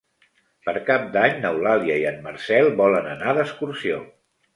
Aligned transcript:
Per 0.67 0.73
Cap 0.85 1.03
d'Any 1.15 1.35
n'Eulàlia 1.43 1.97
i 2.03 2.05
en 2.13 2.17
Marcel 2.29 2.71
volen 2.79 3.11
anar 3.13 3.35
d'excursió. 3.41 4.01